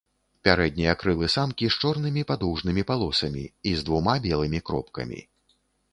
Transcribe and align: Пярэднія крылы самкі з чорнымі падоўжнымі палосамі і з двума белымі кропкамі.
Пярэднія 0.47 0.93
крылы 1.01 1.27
самкі 1.33 1.69
з 1.75 1.83
чорнымі 1.83 2.23
падоўжнымі 2.33 2.87
палосамі 2.93 3.43
і 3.73 3.77
з 3.83 3.87
двума 3.91 4.19
белымі 4.25 4.59
кропкамі. 4.71 5.19